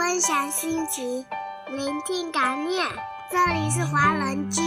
[0.00, 1.26] 分享心情，
[1.68, 2.86] 聆听感念。
[3.30, 4.62] 这里是华人居。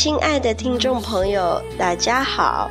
[0.00, 2.70] 亲爱的听众朋友，大家好，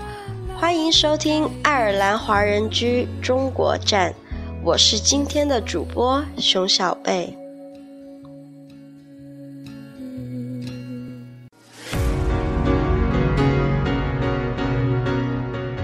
[0.58, 4.16] 欢迎收听爱尔兰华人居中国站，
[4.64, 7.38] 我是今天的主播熊小贝。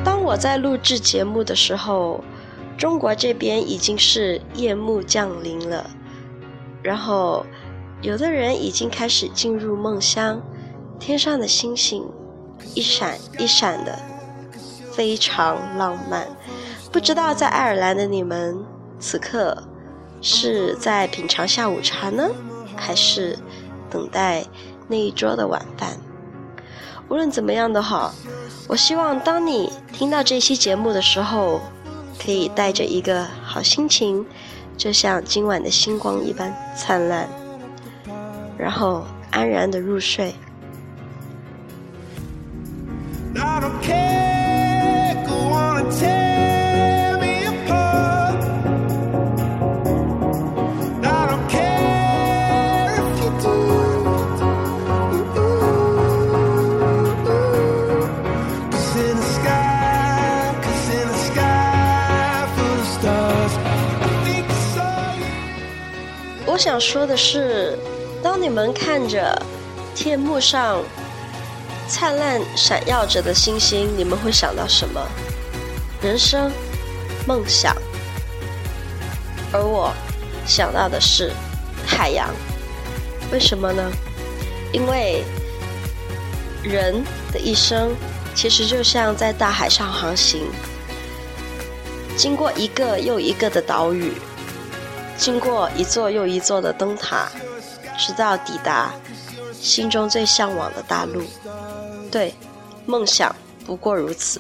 [0.02, 2.24] 当我在录制节目的时候，
[2.78, 5.86] 中国这边已经是夜幕降临了，
[6.82, 7.46] 然后
[8.02, 10.42] 有的人已经开始进入梦乡。
[11.06, 12.10] 天上的星星
[12.74, 14.00] 一闪一闪的，
[14.94, 16.26] 非常浪漫。
[16.94, 18.58] 不知道在爱尔兰的你们，
[19.02, 19.62] 此刻
[20.22, 22.30] 是在品尝下午茶呢，
[22.78, 23.38] 还是
[23.90, 24.46] 等待
[24.88, 25.90] 那一桌的晚饭？
[27.10, 28.16] 无论怎么样都好，
[28.70, 31.60] 我希望当你听到这期节目的时候，
[32.18, 34.26] 可以带着一个好心情，
[34.78, 37.28] 就像今晚的星光一般灿烂，
[38.58, 40.34] 然后安然的入睡。
[66.46, 67.78] 我想说的是，
[68.22, 69.36] 当你们看着
[69.96, 70.82] 天幕上。
[71.94, 75.00] 灿烂闪耀着的星星，你们会想到什么？
[76.02, 76.52] 人生、
[77.28, 77.78] 梦想。
[79.52, 79.94] 而我
[80.44, 81.32] 想到的是
[81.86, 82.28] 海洋。
[83.32, 83.92] 为什么呢？
[84.72, 85.24] 因为
[86.64, 87.92] 人的一生
[88.34, 90.48] 其实就像在大海上航行，
[92.18, 94.14] 经过一个又一个的岛屿，
[95.16, 97.28] 经过一座又一座的灯塔，
[98.00, 98.92] 直到抵达
[99.54, 101.22] 心中最向往的大陆。
[102.14, 102.32] 对，
[102.86, 103.36] 梦想
[103.66, 104.40] 不过如此。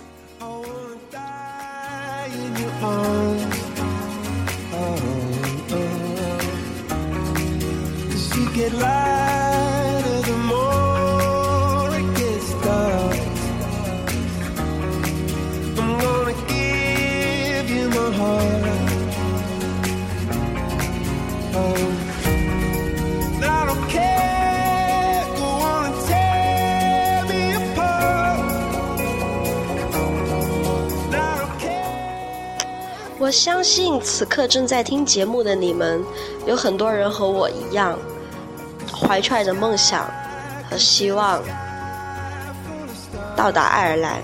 [33.33, 36.05] 相信此刻正在听节目的你们，
[36.45, 37.97] 有很多人和我一样，
[38.95, 40.07] 怀揣着梦想
[40.69, 41.41] 和希望，
[43.35, 44.21] 到达爱尔兰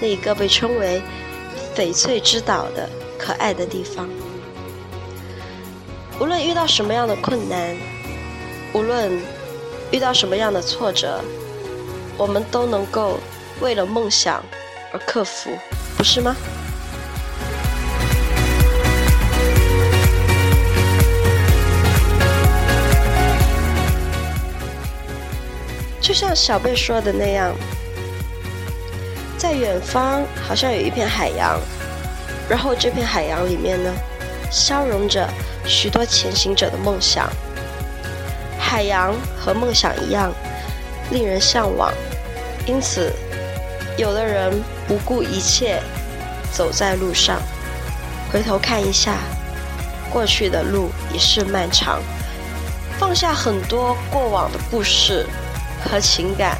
[0.00, 1.02] 那一个被称为
[1.76, 4.08] “翡翠之岛”的可爱的地方。
[6.18, 7.76] 无论遇到什么样的困难，
[8.72, 9.20] 无论
[9.90, 11.20] 遇到什么样的挫折，
[12.16, 13.18] 我们都能够
[13.60, 14.42] 为了梦想
[14.94, 15.50] 而克服，
[15.98, 16.34] 不是吗？
[26.10, 27.54] 就像小贝说的那样，
[29.38, 31.56] 在远方好像有一片海洋，
[32.48, 33.94] 然后这片海洋里面呢，
[34.50, 35.24] 消融着
[35.64, 37.30] 许多前行者的梦想。
[38.58, 40.32] 海洋和梦想一样，
[41.12, 41.92] 令人向往。
[42.66, 43.12] 因此，
[43.96, 45.80] 有的人不顾一切
[46.52, 47.40] 走在路上，
[48.32, 49.14] 回头看一下，
[50.12, 52.02] 过去的路已是漫长，
[52.98, 55.24] 放下很多过往的故事。
[55.90, 56.56] 和情感，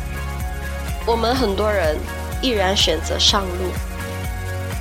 [1.07, 1.97] 我们很多人
[2.43, 3.73] 毅然选择上路，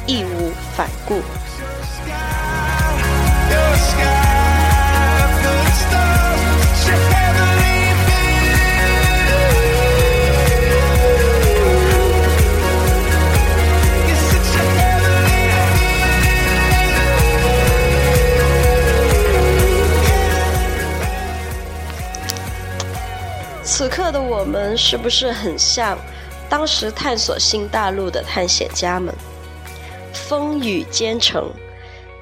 [0.08, 1.22] 义无反顾。
[24.78, 25.98] 是不是很像
[26.50, 29.14] 当时探索新大陆的探险家们？
[30.12, 31.52] 风雨兼程，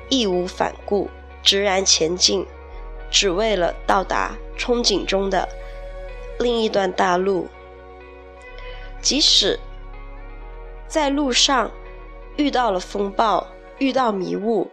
[0.10, 1.10] 义无反顾、
[1.42, 2.46] 直然前进，
[3.10, 5.48] 只为了到达憧憬中的
[6.40, 7.48] 另一段大陆。
[9.02, 9.60] 即使
[10.88, 11.72] 在路上
[12.36, 13.48] 遇到了风暴，
[13.78, 14.70] 遇到迷雾，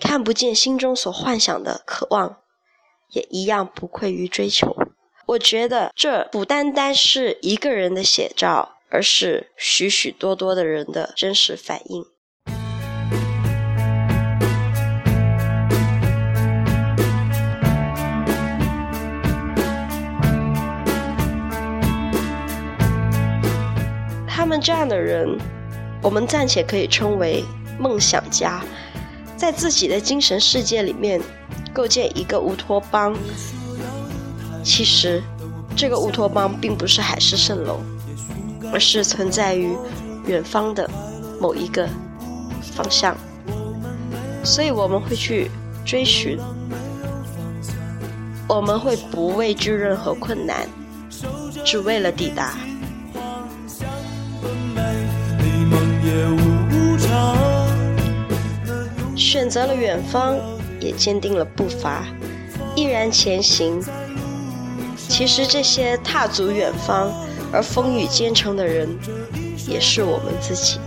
[0.00, 2.36] 看不见心中所幻想的渴望，
[3.10, 4.76] 也一样不愧于追求。
[5.28, 12.02] 我觉得这不单单是一个人的写照，而是许许多多的人的真实反应。
[24.26, 25.38] 他们这样的人，
[26.00, 27.44] 我们暂且可以称为
[27.78, 28.64] 梦想家，
[29.36, 31.20] 在自己的精神世界里面
[31.74, 33.14] 构建一个乌托邦。
[34.68, 35.22] 其实，
[35.74, 37.80] 这个乌托邦并不是海市蜃楼，
[38.70, 39.74] 而是存在于
[40.26, 40.88] 远方的
[41.40, 41.88] 某一个
[42.60, 43.16] 方向。
[44.44, 45.50] 所以我们会去
[45.86, 46.38] 追寻，
[48.46, 50.68] 我们会不畏惧任何困难，
[51.64, 52.54] 只为了抵达。
[59.16, 60.36] 选择了远方，
[60.78, 62.04] 也坚定了步伐，
[62.76, 63.82] 毅然前行。
[65.18, 67.12] 其实这些踏足远方
[67.52, 68.88] 而风雨兼程的人，
[69.66, 70.78] 也是我们自己。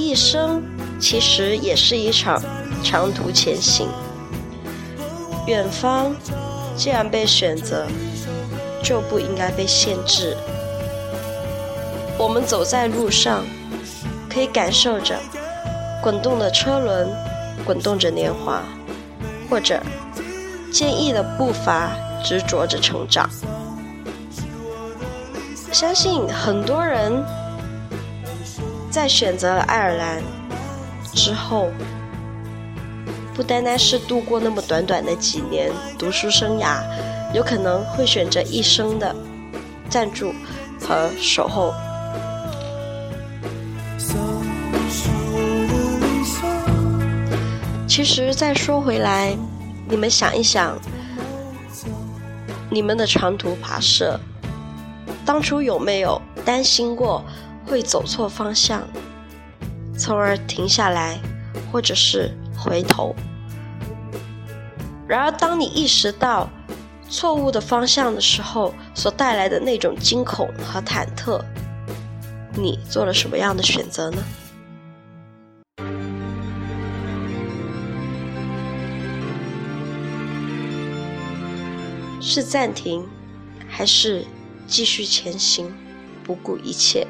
[0.00, 0.62] 一生
[0.98, 2.42] 其实也是一场
[2.82, 3.88] 长途前行。
[5.46, 6.14] 远方
[6.76, 7.86] 既然被选择，
[8.82, 10.36] 就不应该被限制。
[12.18, 13.44] 我们走在路上，
[14.32, 15.18] 可以感受着
[16.02, 17.08] 滚动的车轮，
[17.64, 18.62] 滚动着年华，
[19.48, 19.80] 或者
[20.72, 21.90] 坚毅的步伐，
[22.24, 23.28] 执着着成长。
[25.72, 27.24] 相信很多人
[28.90, 30.20] 在选择了爱尔兰
[31.14, 31.68] 之后，
[33.34, 36.82] 不单单是度过那么短短的几年读书生涯，
[37.32, 39.14] 有可能会选择一生的
[39.88, 40.34] 赞助
[40.80, 41.72] 和守候。
[47.86, 49.36] 其实再说回来，
[49.88, 50.76] 你们想一想，
[52.70, 54.18] 你们的长途跋涉，
[55.24, 57.22] 当初有没有担心过
[57.70, 58.82] 会走错方向，
[59.96, 61.20] 从而停下来，
[61.70, 63.14] 或者是回头？
[65.06, 66.50] 然而，当你意识到
[67.08, 71.40] 错误的方向的时候，所带来的那种惊恐和忐忑，
[72.54, 74.20] 你做了什么样的选择呢？
[82.20, 83.06] 是暂停，
[83.68, 84.24] 还是
[84.66, 85.72] 继续前行，
[86.24, 87.06] 不顾一切？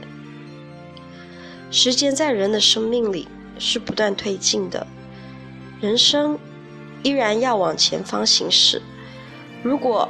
[1.71, 3.29] 时间在人的生命里
[3.59, 4.87] 是不断推进的，
[5.81, 6.39] 人生
[7.03, 8.83] 依然要往前方行驶。
[9.63, 10.09] 如果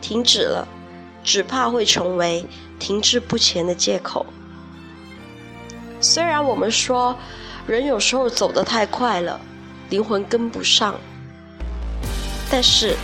[0.00, 0.66] 停止了，
[1.22, 2.44] 只怕会成为
[2.78, 4.24] 停滞不前的借口。
[6.00, 7.16] 虽然我们说
[7.66, 9.40] 人有时候走得太快了，
[9.90, 10.94] 灵魂跟不上，
[12.50, 12.96] 但是。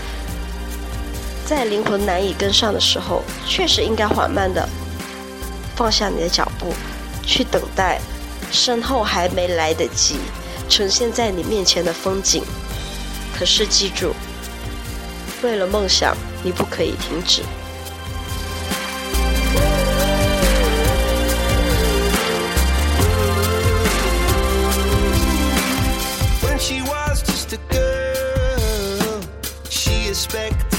[1.45, 4.69] 在灵魂难以跟上的时候，确实应该缓慢的
[5.75, 6.75] 放下你的脚步，
[7.29, 8.01] 去等待
[8.51, 10.17] 身后还没来得及
[10.67, 12.43] 呈现在你面前的风景。
[13.39, 14.15] 可是记住，
[15.43, 17.43] 为了梦想，你不可以停止。
[26.43, 29.21] When she was just a girl,
[29.69, 30.78] she expected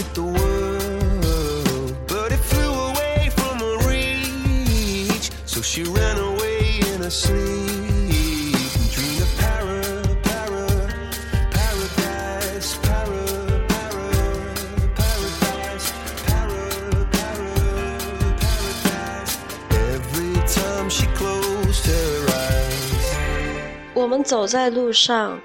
[23.95, 25.39] 我们走在路上，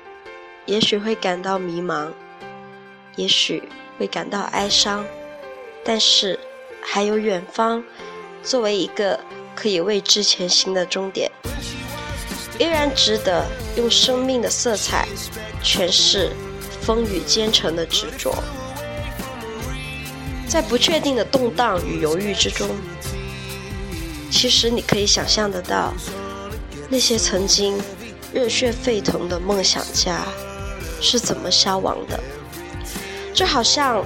[0.67, 2.09] 也许会感到迷茫，
[3.17, 3.63] 也许
[3.99, 5.03] 会感到哀伤，
[5.83, 6.39] 但是
[6.83, 7.83] 还有远方
[8.43, 9.19] 作为一个
[9.55, 11.31] 可以为之前行的终点。
[12.59, 13.47] 依然值得
[13.77, 15.09] 用生命的色彩
[15.63, 16.31] 诠释
[16.81, 18.35] 风雨兼程的执着。
[20.47, 22.69] 在不确定的动荡与犹豫之中，
[24.31, 25.93] 其实你可以想象得到，
[26.89, 27.77] 那些曾经
[28.33, 30.25] 热血沸腾的梦想家
[31.01, 32.21] 是怎么消亡的。
[33.33, 34.05] 就好像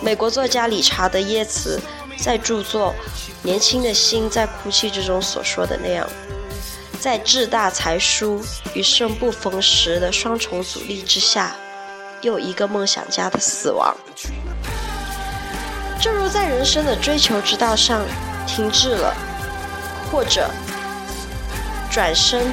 [0.00, 1.78] 美国作家理查德·耶茨
[2.18, 2.94] 在著作
[3.44, 6.08] 《年轻的心在哭泣》之中所说的那样，
[7.00, 8.40] 在志大才疏
[8.74, 11.56] 与生不逢时的双重阻力之下，
[12.20, 13.96] 又一个梦想家的死亡。
[16.00, 18.02] 正如在人生的追求之道上
[18.46, 19.14] 停滞了，
[20.10, 20.48] 或者
[21.90, 22.46] 转身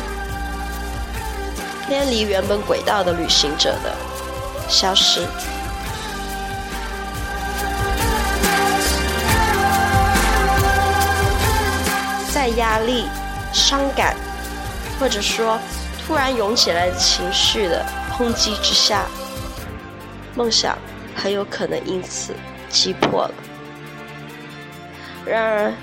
[1.87, 3.95] 偏离原本轨道的旅行者的
[4.67, 5.25] 消失，
[12.39, 13.03] 在压力、
[13.51, 14.15] 伤感，
[14.97, 15.59] 或者说
[16.07, 19.07] 突然涌起来的情绪的抨击之下，
[20.35, 20.77] 梦想
[21.13, 22.33] 很有可能因此。
[22.69, 23.33] 击破了。
[25.25, 25.73] 然而，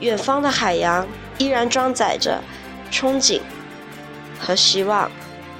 [0.00, 1.06] 远方的海洋
[1.38, 2.42] 依然装载着
[2.90, 3.40] 憧憬
[4.40, 5.08] 和希望，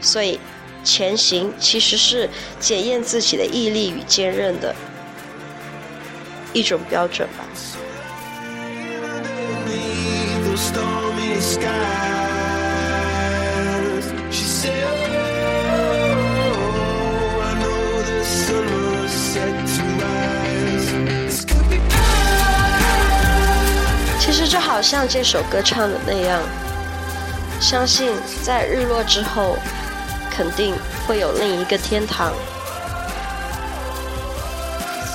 [0.01, 0.41] 所以
[0.83, 4.75] 前行其实是检验自己的毅力与坚韧的
[6.53, 7.45] 一种标准吧。
[24.19, 26.41] 其实就好像这首歌唱的那样，
[27.61, 29.59] 相信在日落之后，
[30.31, 30.75] 肯定
[31.07, 32.33] 会有另一个天堂。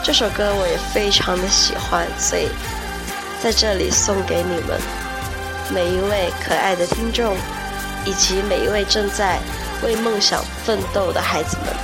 [0.04, 2.48] 这首歌我也非常的喜欢，所以
[3.42, 4.80] 在这里送给你们。
[5.70, 7.36] 每一位可爱的听众，
[8.06, 9.38] 以及每一位正在
[9.84, 11.76] 为梦想奋斗的孩子们。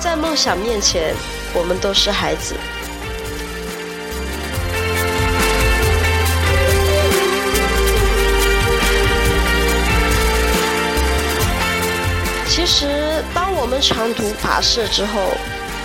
[0.00, 1.14] 在梦想面前，
[1.52, 2.54] 我们都是孩子。
[12.48, 15.36] 其实，当我们长途跋涉之后，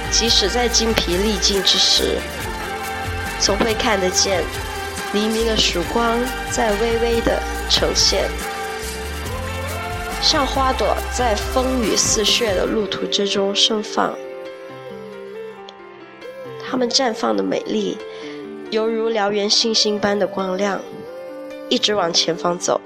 [0.09, 2.17] 即使在精疲力尽之时，
[3.39, 4.41] 总会看得见
[5.13, 6.17] 黎明的曙光
[6.51, 8.29] 在微微的呈现，
[10.21, 14.15] 像花朵在风雨似血的路途之中盛放。
[16.63, 17.97] 它们绽放的美丽，
[18.69, 20.81] 犹如燎原星星般的光亮，
[21.69, 22.79] 一直往前方走。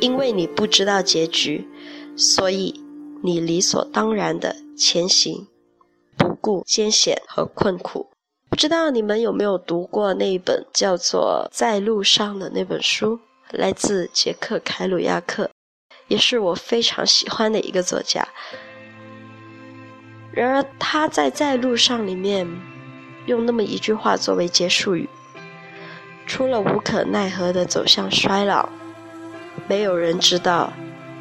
[0.00, 1.68] 因为你不知道结局，
[2.16, 2.82] 所以。
[3.22, 5.46] 你理所当然的前行，
[6.16, 8.09] 不顾艰险和困苦。
[8.60, 13.18] 不知道你们有没有读过那一本叫做《在路上》的那本书？
[13.52, 15.48] 来自杰克·凯鲁亚克，
[16.08, 18.28] 也是我非常喜欢的一个作家。
[20.30, 22.46] 然而他在《在路上》里面
[23.24, 25.08] 用那么一句话作为结束语：
[26.26, 28.68] 除了无可奈何的走向衰老，
[29.68, 30.70] 没有人知道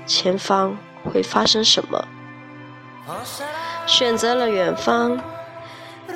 [0.05, 0.77] 前方。
[1.05, 2.05] 会发生什么？
[3.87, 5.17] 选择了远方，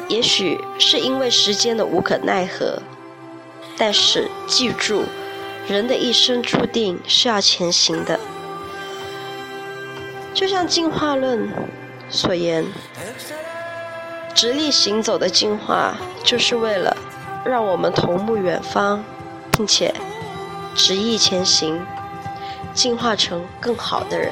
[0.08, 2.82] 也许是因为时间的无可奈何。
[3.78, 5.04] 但是记住，
[5.68, 8.20] 人的一生注定是要前行的。
[10.34, 11.50] 就像进化论
[12.10, 12.66] 所言，
[14.36, 16.96] 直立行走的进化，就是为了
[17.46, 19.04] 让我们同目远方，
[19.52, 19.94] 并且
[20.76, 21.84] 执意前行，
[22.74, 24.32] 进化成更好的人。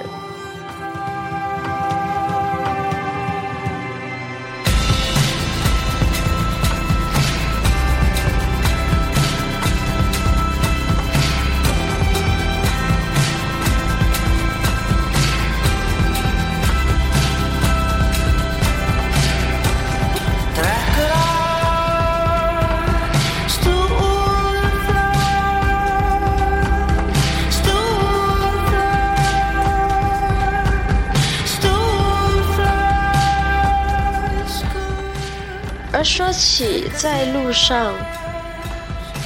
[37.02, 37.96] 在路上，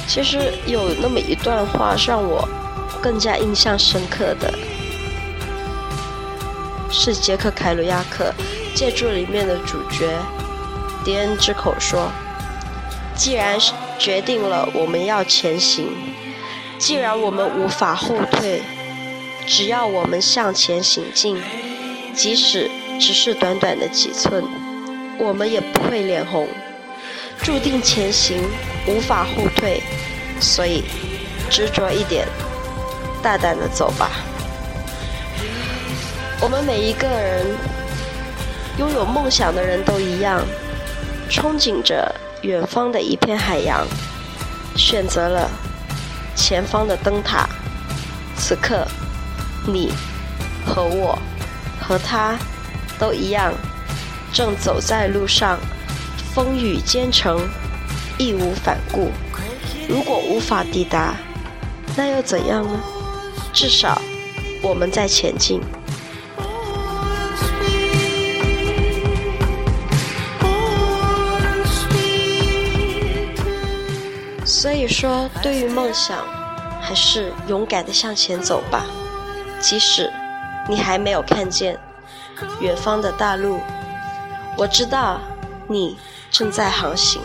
[0.08, 2.48] 其实有那么一段话让我
[3.02, 4.50] 更加印象深刻的，
[6.90, 8.32] 是杰克·凯鲁亚克
[8.74, 10.08] 借助里面的主角
[11.04, 12.10] 迪恩之口说
[13.14, 13.58] ：“既然
[13.98, 15.86] 决定了我们要前行，
[16.78, 18.62] 既然我们无法后退，
[19.46, 21.36] 只要我们向前行进，
[22.14, 24.42] 即使只是短短的几寸，
[25.18, 26.48] 我们也不会脸红。”
[27.42, 28.42] 注定前行，
[28.86, 29.82] 无法后退，
[30.40, 30.84] 所以
[31.48, 32.26] 执着一点，
[33.22, 34.10] 大胆的走吧。
[36.40, 37.46] 我们每一个人
[38.78, 40.44] 拥有梦想的人都一样，
[41.30, 43.86] 憧憬着远方的一片海洋，
[44.76, 45.48] 选择了
[46.34, 47.48] 前方的灯塔。
[48.36, 48.86] 此刻，
[49.66, 49.92] 你
[50.66, 51.18] 和我
[51.80, 52.36] 和他
[52.98, 53.54] 都一样，
[54.32, 55.58] 正走在路上，
[56.36, 57.48] 风雨兼程，
[58.18, 59.10] 义无反顾。
[59.88, 61.14] 如果无法抵达，
[61.96, 62.78] 那又怎样呢？
[63.54, 63.98] 至少
[64.62, 65.62] 我们在前进。
[74.44, 76.22] 所以说，对于梦想，
[76.82, 78.84] 还是勇敢的向前走吧。
[79.58, 80.12] 即使
[80.68, 81.78] 你还没有看见
[82.60, 83.58] 远方的大陆，
[84.58, 85.18] 我知道
[85.66, 85.96] 你
[86.30, 87.20] 正在航行。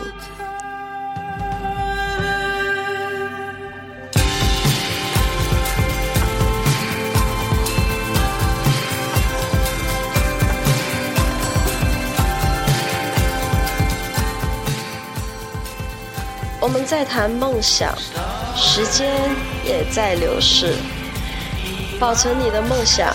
[16.64, 17.92] 我们在谈梦想，
[18.56, 19.12] 时间
[19.64, 20.76] 也在流逝。
[21.98, 23.12] 保存你的梦想，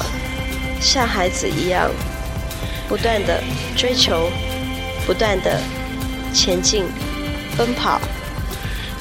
[0.80, 1.90] 像孩子一样，
[2.88, 3.42] 不断的
[3.76, 4.30] 追求，
[5.08, 5.60] 不断的
[6.34, 6.86] 前进，
[7.58, 8.00] 奔跑。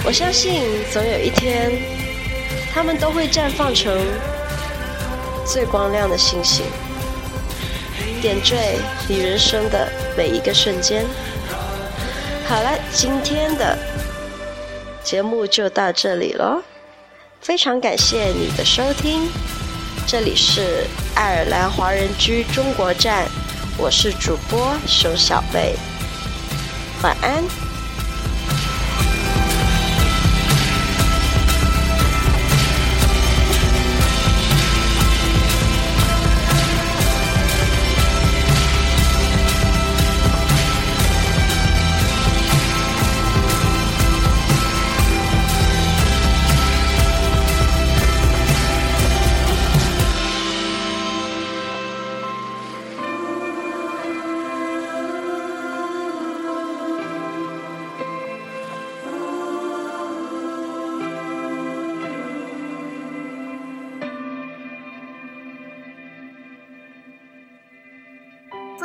[0.05, 1.73] 我相信总有一天，
[2.73, 4.01] 他们都会绽放成
[5.45, 6.65] 最光亮的星星，
[8.23, 9.87] 点缀你人生的
[10.17, 11.05] 每一个瞬间。
[12.47, 13.77] 好了，今天的。
[15.03, 16.61] 节目就到这里了，
[17.41, 19.29] 非常感谢你的收听，
[20.05, 20.85] 这里是
[21.15, 23.25] 爱尔兰华人居中国站，
[23.79, 25.77] 我是主播熊小贝，
[27.03, 27.66] 晚安。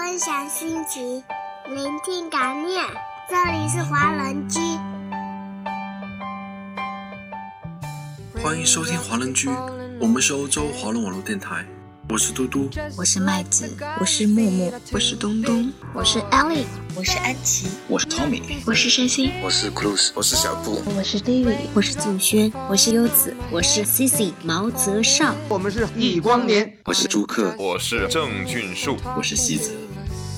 [0.02, 1.24] 分享心情，
[1.70, 2.84] 聆听感念。
[3.30, 4.60] 这里是华人居，
[8.42, 9.48] 欢迎收听华人居，
[10.00, 11.64] 我们是欧洲华人网络电台。
[12.10, 29.72] 我是嘟嘟，我是麦子，我是木木，我是东东，我是 Ellie，我是安琪，我是 Tommy，我是山心，我是 Cruz，我是小布，我是 David，我是祖轩，我是优子，我是 Cici 毛泽少，我们是易光年，我是朱克，我是郑俊树，我是西子。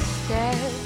[0.00, 0.79] Instead.